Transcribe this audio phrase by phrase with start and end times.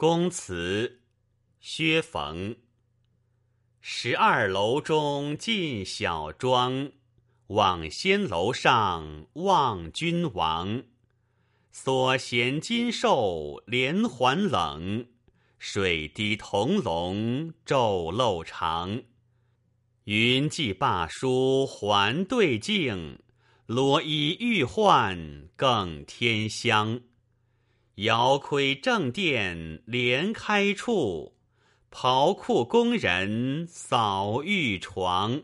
[0.00, 1.02] 公祠，
[1.60, 2.56] 薛逢。
[3.82, 6.90] 十二楼中进小庄，
[7.48, 10.84] 望仙楼上望君王。
[11.70, 15.06] 所衔金兽连环冷，
[15.58, 19.02] 水滴铜龙昼漏长。
[20.04, 23.18] 云髻罢书还对镜，
[23.66, 27.02] 罗衣欲换更添香。
[28.00, 31.34] 遥窥正殿连开处，
[31.90, 35.42] 袍裤工人扫玉床。